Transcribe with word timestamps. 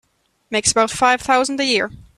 Makes 0.49 0.71
about 0.71 0.89
five 0.89 1.21
thousand 1.21 1.59
a 1.59 1.63
year. 1.63 1.91